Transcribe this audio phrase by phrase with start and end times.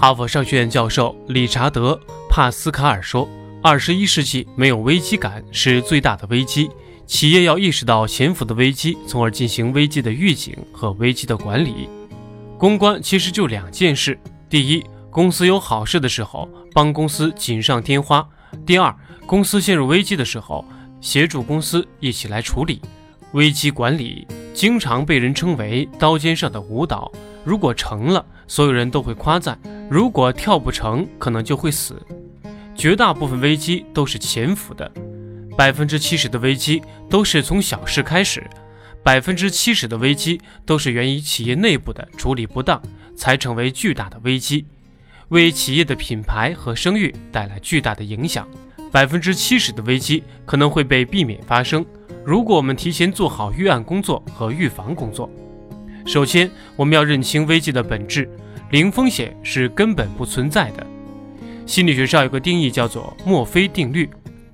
[0.00, 1.92] 哈佛商学院教授理查德·
[2.26, 3.28] 帕斯卡尔说
[3.62, 6.70] ：“二十一世纪没有危机感是最大的危机。
[7.06, 11.86] 企业要意识到潜伏的危机，从而进行危机的预警和危机的管理。
[12.56, 14.18] 公关其实就两件事：
[14.48, 18.26] 第一，公司有好事的时候，帮公司锦上添花；
[18.64, 20.64] 第二，公司陷入危机的时候，
[21.02, 22.80] 协助公司一起来处理。
[23.32, 27.12] 危机管理经常被人称为刀尖上的舞蹈。
[27.44, 32.00] 如果成了，所有人都会夸赞。”如果跳不成，可能就会死。
[32.76, 34.88] 绝大部分危机都是潜伏的，
[35.56, 38.48] 百分之七十的危机都是从小事开始，
[39.02, 42.80] 百分之七十的危机都是源于企业内部的处理不当，
[43.16, 44.64] 才成为巨大的危机，
[45.30, 48.46] 为企业的品牌和声誉带来巨大的影响。
[48.92, 51.84] 百分之七十的危机可能会被避免发生，
[52.24, 55.28] 如果我们提前做好预案工作和预防工作。
[56.06, 58.30] 首先，我们要认清危机的本质。
[58.70, 60.86] 零风险是根本不存在的。
[61.66, 64.08] 心理学上有个定义叫做墨菲定律：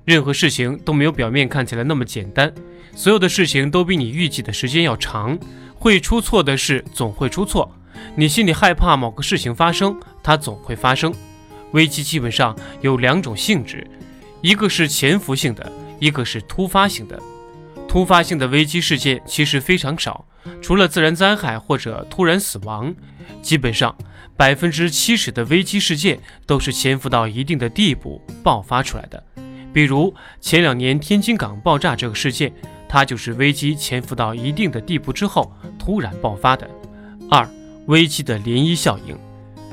[0.05, 2.53] 任何事情都没有表面看起来那么简单，
[2.95, 5.39] 所有的事情都比你预计的时间要长，
[5.75, 7.70] 会出错的事总会出错。
[8.14, 11.12] 你心里害怕某个事情发生，它总会发生。
[11.73, 13.86] 危机基本上有两种性质，
[14.41, 17.20] 一个是潜伏性的，一个是突发性的。
[17.86, 20.25] 突发性的危机事件其实非常少，
[20.62, 22.95] 除了自然灾害或者突然死亡。
[23.42, 23.96] 基本上，
[24.36, 29.22] 百分之七十的危机事件都是潜伏到一定的地步爆发出来的。
[29.72, 32.52] 比如前两年天津港爆炸这个事件，
[32.88, 36.68] 它就是危机潜伏到一定的地步之后突然爆发的。
[37.30, 37.46] 二、
[37.86, 39.18] 危机的涟漪效应，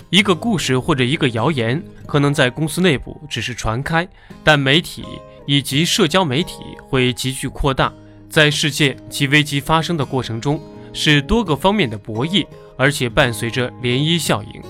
[0.09, 4.07] 一个故事或者一个谣言，可能在公司内部只是传开，
[4.43, 5.05] 但媒体
[5.45, 7.93] 以及社交媒体会急剧扩大，
[8.29, 10.59] 在事件及危机发生的过程中，
[10.91, 12.45] 是多个方面的博弈。
[12.77, 14.61] 而且伴随着涟漪效应，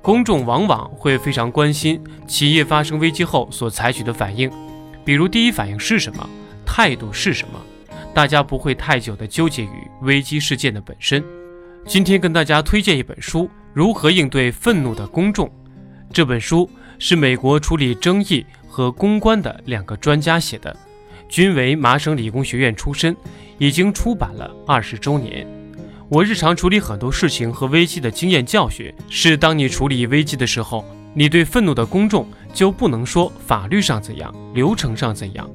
[0.00, 4.50] 公众往往会非常关心企业发生危机后所采取的反应，
[5.04, 6.28] 比如第一反应是什么，
[6.64, 7.60] 态度是什么。
[8.14, 11.24] 大家不会太久的纠结于危机事件的本身。
[11.86, 15.46] 今天跟大家推荐一本书《如何应对愤怒的公众》。
[16.12, 20.76] 这本书是美国处理争议和公关的两个专家写的，
[21.28, 23.16] 均为麻省理工学院出身，
[23.56, 25.46] 已经出版了二十周年。
[26.12, 30.84] 我日常处理很多事情和危机的经验教训是：当你处理危机的时候，
[31.14, 35.50] 你对愤怒的公众就不能说法律上怎样，流程上怎样。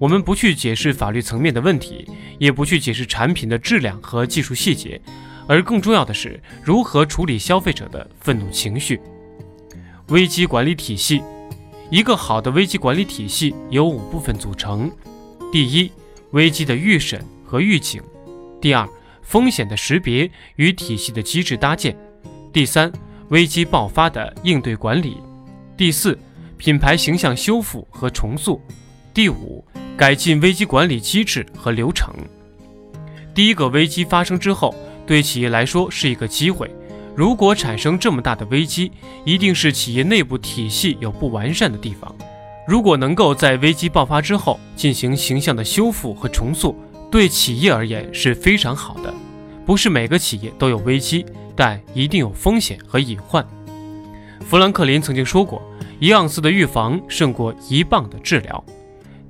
[0.00, 2.04] 我们不去解释法律层面的问题，
[2.40, 5.00] 也不去解释产品的质量和技术细节，
[5.46, 9.00] 而更重要的是如何处理消费者的愤怒情绪。
[10.08, 11.22] 危机管理体系，
[11.88, 14.90] 一个好的危机管理体系由五部分组成：
[15.52, 15.92] 第一，
[16.32, 18.02] 危机的预审和预警；
[18.60, 18.88] 第二，
[19.30, 21.96] 风险的识别与体系的机制搭建，
[22.52, 22.90] 第三，
[23.28, 25.18] 危机爆发的应对管理，
[25.76, 26.18] 第四，
[26.56, 28.60] 品牌形象修复和重塑，
[29.14, 29.64] 第五，
[29.96, 32.12] 改进危机管理机制和流程。
[33.32, 34.74] 第一个危机发生之后，
[35.06, 36.68] 对企业来说是一个机会。
[37.14, 38.90] 如果产生这么大的危机，
[39.24, 42.12] 一定是企业内部体系有不完善的地方。
[42.66, 46.76] 如果能够在危机爆发之后进行形象的修复和重塑，
[47.12, 49.14] 对企业而言是非常好的。
[49.70, 53.46] 不是每个企业都有危机，但一定有风险和隐患。
[54.40, 55.62] 富兰克林曾经说过
[56.00, 58.64] ：“一盎司的预防胜过一磅的治疗。”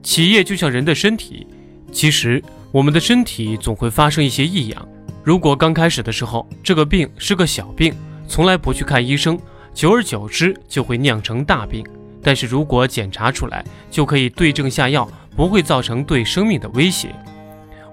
[0.03, 1.47] 企业就像人的身体，
[1.93, 2.43] 其实
[2.73, 4.89] 我们的身体总会发生一些异样。
[5.23, 7.93] 如果刚开始的时候这个病是个小病，
[8.27, 9.39] 从来不去看医生，
[9.75, 11.85] 久而久之就会酿成大病。
[12.23, 17.15] 但是如果检查出来，就可以对症下药，不会造成对生命的威胁。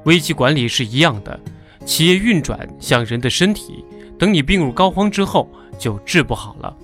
[0.05, 1.37] 危机管理是一样的，
[1.87, 3.83] 企业运转像人的身体，
[4.19, 5.49] 等你病入膏肓之后
[5.79, 6.75] 就治不好了。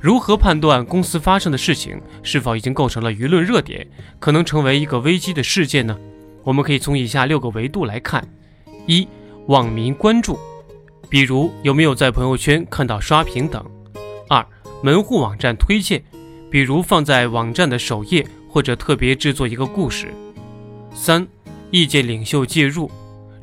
[0.00, 3.86] 如何判断公司发生的事情是否已经构成了舆论热点，
[4.18, 5.96] 可能成为一个危机的事件呢？
[6.44, 8.26] 我们可以从以下六个维度来看：
[8.86, 9.06] 一、
[9.48, 10.38] 网民关注，
[11.10, 13.62] 比如有没有在朋友圈看到刷屏等；
[14.30, 14.44] 二、
[14.82, 16.02] 门户网站推荐，
[16.50, 20.06] 比如放在网站的首页或者特别制作一个故事；
[20.94, 21.28] 三。
[21.70, 22.90] 意见领袖介入，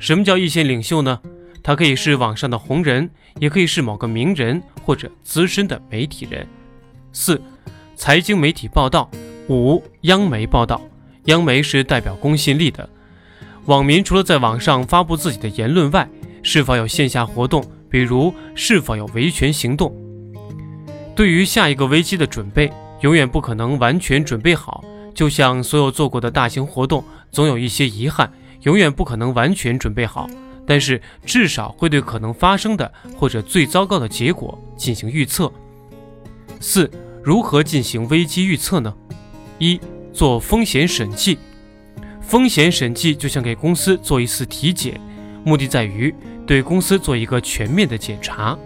[0.00, 1.20] 什么叫意见领袖呢？
[1.62, 6.46] 他可以是网上的红人，也可以是某个名人或者资深的媒体人。
[7.12, 7.40] 四、
[7.94, 9.10] 财经媒体报道。
[9.48, 10.80] 五、央媒报道。
[11.24, 12.88] 央媒是代表公信力的。
[13.66, 16.08] 网民除了在网上发布自己的言论外，
[16.42, 19.94] 是否有线下活动，比如是否有维权行动？
[21.14, 22.72] 对于下一个危机的准备，
[23.02, 24.82] 永远不可能完全准备好。
[25.14, 30.28] 就像所有做过的大型活动，总有一些遗憾，永远不可能完全准备好，
[30.66, 35.52] 但是至少会对可能发生的或者最糟糕的结果进行预测。
[36.60, 36.90] 四、
[37.22, 38.94] 如何进行危机预测呢？
[39.58, 39.80] 一、
[40.12, 41.38] 做风险审计。
[42.20, 45.00] 风险审计就像给公司做一次体检，
[45.44, 46.14] 目的在于
[46.46, 48.56] 对公司做一个全面的检查。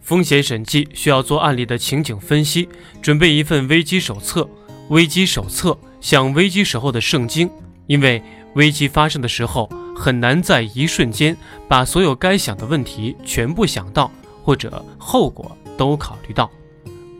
[0.00, 2.68] 风险审计需要做案例的情景分析，
[3.00, 4.48] 准备一份危机手册。
[4.90, 7.50] 危机手册像危机时候的圣经，
[7.86, 8.22] 因为
[8.54, 11.36] 危机发生的时候很难在一瞬间
[11.68, 14.10] 把所有该想的问题全部想到，
[14.42, 16.50] 或者后果都考虑到。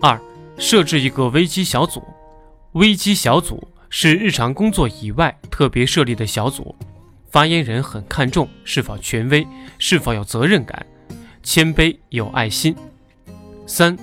[0.00, 0.20] 二、
[0.58, 2.02] 设置一个危机小组。
[2.72, 6.74] 危机小组是日常工作以外特别设立的小组，
[7.30, 9.46] 发言人很看重是否权威，
[9.78, 10.84] 是否有责任感。
[11.42, 12.74] 谦卑有爱心。
[13.66, 13.96] 三，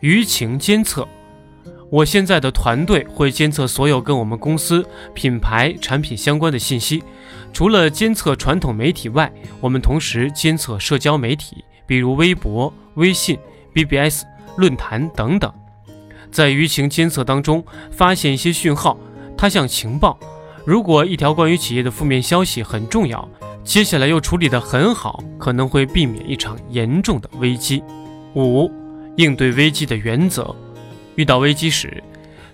[0.00, 1.06] 舆情监测。
[1.90, 4.84] 我现在的团队会监测所有跟我们公司
[5.14, 7.02] 品牌产品相关的信息。
[7.52, 13.38] 除了监测传统媒体外，我们同时监测社交媒体，比如微博、微信、
[13.72, 14.24] BBS、
[14.56, 15.52] 论坛等等。
[16.30, 18.98] 在舆情监测当中，发现一些讯号，
[19.36, 20.18] 它像情报。
[20.64, 23.28] 如果一条关于企业的负面消息很重要。
[23.62, 27.82] 接下来又处理得很好，可能会避免一场严重的危机。
[28.36, 28.70] 五、
[29.16, 30.54] 应对危机的原则：
[31.16, 32.02] 遇到危机时，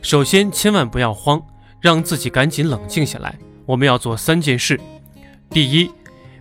[0.01, 1.43] 首先千万不要慌，
[1.81, 3.37] 让自己赶紧冷静下来。
[3.67, 4.81] 我们要做三件事：
[5.51, 5.91] 第一，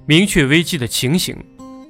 [0.06, 1.35] 明确危机的情形；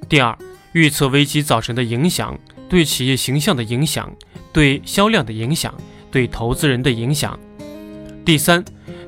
[0.08, 0.36] 第二，
[0.72, 2.38] 预测危机造成的影响，
[2.68, 4.10] 对企业形象的影响，
[4.52, 5.74] 对销量的影响，
[6.10, 7.38] 对投资人的影响；
[8.24, 8.64] 第三，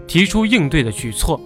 [0.07, 1.41] 提出应对的举措。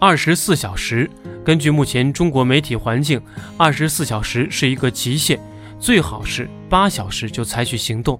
[0.00, 1.10] 二十四小时，
[1.44, 3.20] 根据目前中国媒体环境，
[3.56, 5.40] 二十四小时是一个极限，
[5.84, 8.18] 最好是八小时就采取行动，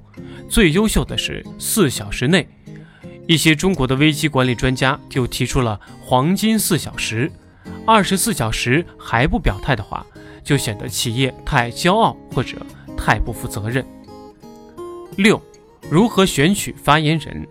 [0.51, 2.47] 最优秀的是四小时内。
[3.27, 7.33] 一些中国的危机管理专家就提出了黄金四小时，
[7.87, 10.05] 二十四小时还不表态的话，
[10.45, 12.59] 就显得企业太骄傲或者
[12.99, 13.83] 太不负责任。
[15.17, 15.41] 六，
[15.89, 17.49] 如何选取发言人？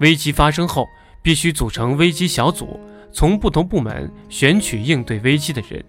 [0.00, 0.88] 危机发生后，
[1.22, 2.76] 必须组成危机小组。
[3.12, 5.84] 从不同部门选取应对危机的人，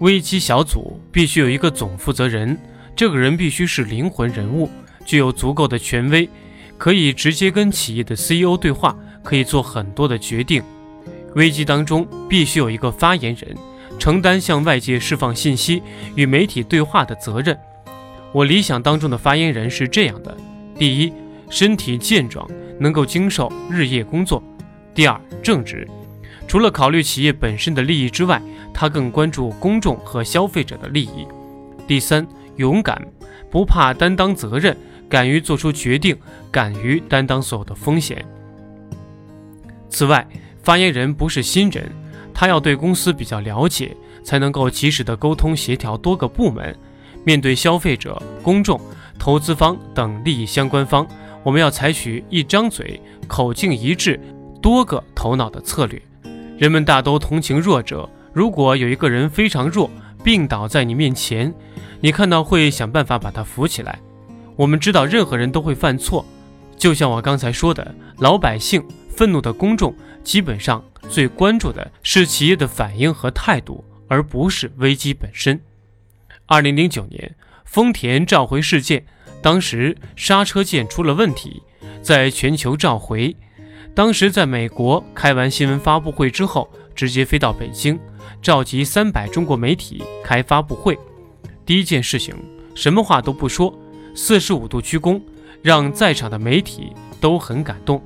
[0.00, 2.58] 危机小组必须有一个总负责人，
[2.96, 4.68] 这个人必须是灵魂人物，
[5.04, 6.26] 具有足够的权威，
[6.78, 10.62] 可以直接跟企业的 CEO 对话，可以做很多的决定。
[11.34, 13.54] 危机当中必须有一个发言人，
[13.98, 15.82] 承担向外界释放信息
[16.14, 17.54] 与媒体对话的责任。
[18.32, 20.34] 我理想当中的发言人是这样的：
[20.78, 21.12] 第一，
[21.50, 22.48] 身体健壮，
[22.78, 24.42] 能够经受日夜工作；
[24.94, 25.86] 第二，正直。
[26.50, 28.42] 除了考虑企业本身的利益之外，
[28.74, 31.24] 他更关注公众和消费者的利益。
[31.86, 32.26] 第三，
[32.56, 33.00] 勇敢，
[33.48, 34.76] 不怕担当责任，
[35.08, 36.18] 敢于做出决定，
[36.50, 38.26] 敢于担当所有的风险。
[39.88, 40.26] 此外，
[40.60, 41.88] 发言人不是新人，
[42.34, 46.76] 他要对公司比较了解，才能够及时的沟通协调多个部门。
[47.22, 48.80] 面对消费者、公众、
[49.20, 51.06] 投资方等利益相关方，
[51.44, 54.18] 我们要采取一张嘴、口径一致、
[54.60, 56.02] 多个头脑的策略。
[56.60, 58.06] 人们大都同情弱者。
[58.34, 59.90] 如果有一个人非常弱，
[60.22, 61.54] 病倒在你面前，
[62.02, 63.98] 你看到会想办法把他扶起来。
[64.56, 66.22] 我们知道任何人都会犯错，
[66.76, 75.58] 就像我刚才说的，老百姓、愤怒的公众，基本上最关注的是企业的反应和态度，而不是危机本身。
[76.44, 79.06] 二零零九年丰田召回事件，
[79.40, 81.62] 当时刹车键出了问题，
[82.02, 83.34] 在全球召回。
[83.92, 87.98] 当时在美国开完新闻发布会之后，直接飞到北京，
[88.40, 90.98] 召集三百中国媒体开发布会。
[91.66, 92.34] 第一件事情，
[92.74, 93.76] 什么话都不说，
[94.14, 95.20] 四十五度鞠躬，
[95.60, 98.00] 让在场的媒体都很感动。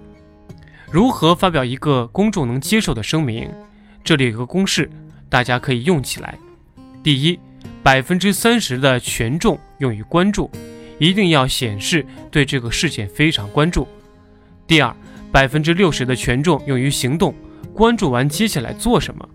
[0.90, 3.50] 如何发表一个公众能接受的声明？
[4.02, 4.90] 这里有个公式，
[5.28, 6.38] 大家可以用起来。
[7.02, 7.38] 第一，
[7.82, 10.50] 百分之三十的权重用于关注，
[10.98, 13.86] 一定要显示对这个事件非常关注。
[14.66, 14.96] 第二。
[15.34, 17.34] 百分之六十的权重用于行动，
[17.74, 19.28] 关注完接下来做什么。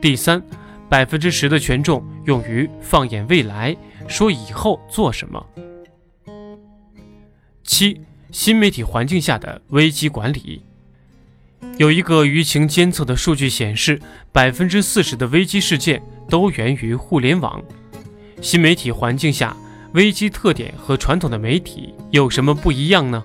[0.00, 0.42] 第三，
[0.88, 3.76] 百分之十的权重用于放眼未来，
[4.08, 5.46] 说以后做什么。
[7.62, 8.00] 七，
[8.32, 10.60] 新媒体环境下的危机管理。
[11.76, 14.00] 有一个舆情监测的数据显示，
[14.32, 17.62] 百分之四十的危机事件都源于互联网。
[18.42, 19.56] 新媒体环境下，
[19.92, 23.24] 危机特点和传统的媒体有什么不一样呢？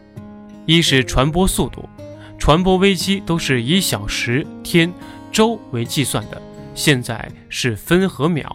[0.67, 1.89] 一是传播速度。
[2.43, 4.93] 传播危机都是以小时、天、
[5.31, 6.41] 周为计算的，
[6.75, 8.53] 现在是分和秒。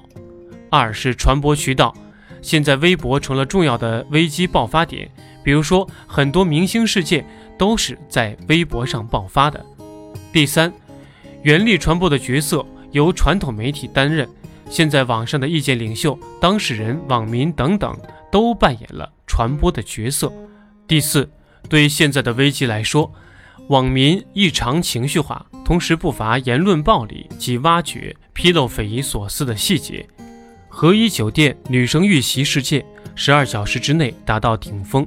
[0.69, 1.97] 二是传播渠道，
[2.43, 5.11] 现在微博成了重要的危机爆发点，
[5.43, 7.25] 比如说很多明星事件
[7.57, 9.65] 都是在微博上爆发的。
[10.35, 10.71] 第三，
[11.43, 14.29] 原力传播的角色由传统媒体担任，
[14.69, 17.99] 现在网上的意见领袖、当事人、网民等等
[18.31, 20.31] 都扮演了传播的角色。
[20.87, 21.27] 第四，
[21.71, 23.11] 对现在的危机来说，
[23.69, 30.07] 网民异常情绪化，同时不乏言论暴力及挖掘、披露匪夷所思的细节。
[30.69, 32.83] 和一酒店女生遇袭事件，
[33.15, 35.07] 十二小时之内达到顶峰。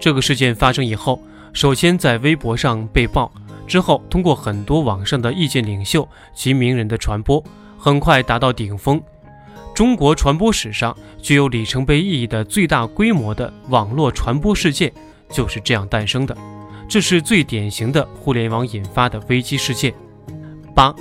[0.00, 1.20] 这个事件发生以后，
[1.52, 3.30] 首先在微博上被爆，
[3.66, 7.44] 之后通过很多网上的意见领袖及名人的传播，
[7.76, 9.02] 很快达到顶峰。
[9.74, 14.90] 中国传播史上具有里程碑意义的最大规模的网络传播事件，
[15.30, 16.34] 就是这样诞生的。
[16.88, 19.92] 这是最典型的互联网引发的危机事件。
[20.74, 20.94] 八、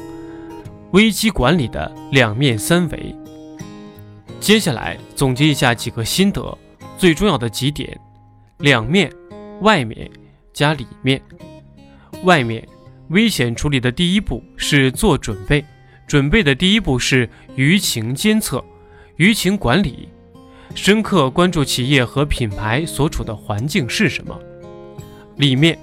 [0.91, 3.15] 危机管理的两面三维。
[4.39, 6.55] 接下来总结一下几个心得，
[6.97, 7.97] 最重要的几点：
[8.57, 9.09] 两面，
[9.61, 10.09] 外面
[10.53, 11.21] 加里面。
[12.23, 12.67] 外面，
[13.09, 15.63] 危险处理的第一步是做准备，
[16.05, 18.63] 准备的第一步是舆情监测、
[19.17, 20.09] 舆情管理，
[20.75, 24.37] 深刻关注企业和品牌所处的环境是什么。
[25.37, 25.77] 里面，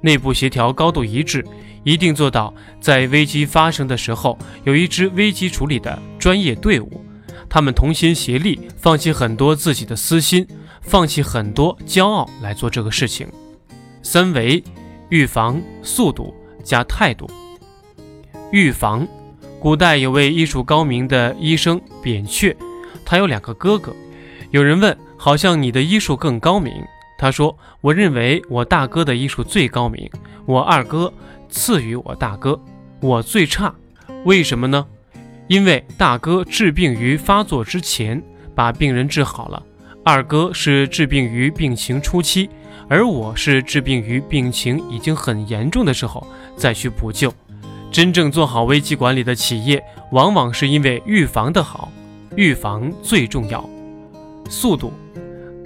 [0.00, 1.44] 内部协调高度一致，
[1.84, 7.04] 一定做到在危机发生的时候有一支危机处理的专业队伍，
[7.48, 10.46] 他们同心协力，放弃很多自己的私心，
[10.80, 13.26] 放弃很多骄傲来做这个事情。
[14.02, 14.62] 三维，
[15.10, 17.28] 预防、速度加态度。
[18.52, 19.06] 预防，
[19.58, 22.56] 古代有位医术高明的医生扁鹊，
[23.04, 23.94] 他有两个哥哥。
[24.50, 26.72] 有人问，好像你的医术更高明。
[27.20, 30.10] 他说：“我认为我大哥的医术最高明，
[30.46, 31.12] 我二哥
[31.50, 32.58] 次于我大哥，
[33.02, 33.74] 我最差。
[34.24, 34.86] 为什么呢？
[35.46, 38.22] 因为大哥治病于发作之前
[38.54, 39.62] 把病人治好了，
[40.02, 42.48] 二哥是治病于病情初期，
[42.88, 47.30] 而我是治病于病情已经很严重的时候再去补救。
[47.92, 51.92] 真正做好危机管理的企业，往往是因为预防的好，
[52.34, 53.62] 预防最重要。
[54.48, 54.90] 速度。”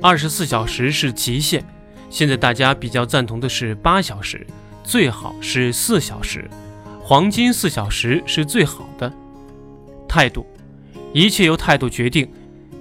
[0.05, 1.63] 二十四小时是极限，
[2.11, 4.47] 现在大家比较赞同的是八小时，
[4.83, 6.47] 最好是四小时，
[7.01, 9.11] 黄金四小时是最好的。
[10.07, 10.47] 态度，
[11.15, 12.31] 一切由态度决定，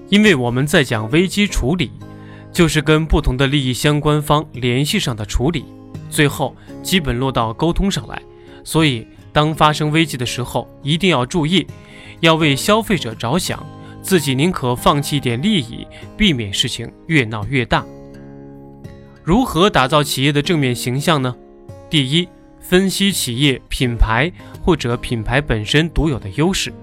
[0.09, 1.91] 因为我们在讲危机处理，
[2.51, 5.63] 就是跟不同的利益相关方联系上的处理，
[6.09, 8.21] 最后基本落到沟通上来。
[8.65, 11.65] 所以，当发生危机的时候，一定要注意，
[12.19, 13.65] 要为消费者着想。
[14.03, 17.83] 自己宁可放弃一点利益，避免事情越闹越大。
[19.23, 21.33] 如何打造企业的正面形象呢？
[21.89, 22.27] 第一，
[22.59, 24.29] 分析企业品牌
[24.61, 26.73] 或者品牌本身独有的优势，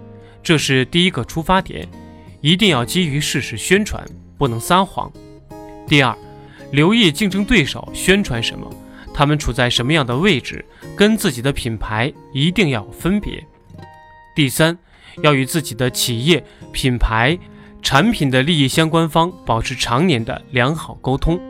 [0.42, 1.86] 这是第一个出发点，
[2.40, 4.02] 一定要基于事实宣传，
[4.38, 5.12] 不能撒谎。
[5.86, 6.16] 第二，
[6.72, 8.72] 留意竞争对手宣传什么，
[9.12, 10.64] 他们处在什么样的位置，
[10.96, 13.44] 跟自己的品牌一定要分别。
[14.34, 14.78] 第三。
[15.22, 17.38] 要与自己的企业、品牌、
[17.82, 21.40] 产品的利益相关方保持常年的良好沟通。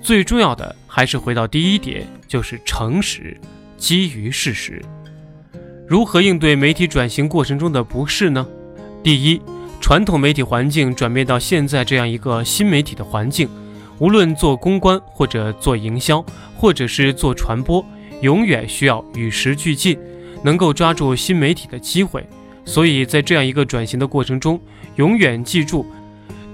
[0.00, 3.38] 最重要的还是回到第一点，就是诚实，
[3.76, 4.82] 基于事实。
[5.86, 8.46] 如何应对媒体转型过程中的不适呢？
[9.02, 9.40] 第一，
[9.80, 13.48] 传统媒体环境转变到现在这样一个新媒体的环境，
[13.98, 16.24] 无论做公关或者做营销，
[16.56, 17.84] 或者是做传播，
[18.22, 19.98] 永远需要与时俱进，
[20.42, 22.26] 能够抓住新媒体的机会。
[22.64, 24.60] 所以在这样一个转型的过程中，
[24.96, 25.84] 永远记住，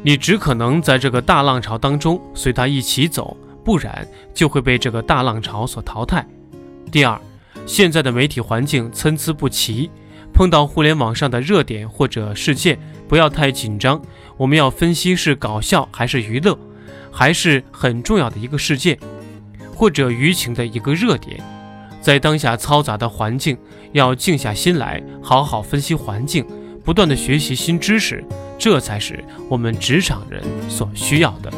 [0.02, 6.26] 你只可能在这个大浪潮当中随它一起走，不然就会被这个大浪潮所淘汰。
[6.90, 7.20] 第二，
[7.66, 9.90] 现在的媒体环境参差不齐，
[10.32, 14.00] 碰到互联网上的热点或者事件，不要太紧张，
[14.36, 16.58] 我们要分析是搞笑还是娱乐，
[17.10, 18.98] 还是很重要的一个事件，
[19.74, 21.38] 或者舆情的一个热点。
[22.00, 23.56] 在当下嘈杂的环境，
[23.92, 26.44] 要静下心来，好好分析环境，
[26.84, 28.24] 不断的学习新知识，
[28.58, 31.52] 这才是我们职场人所需要的。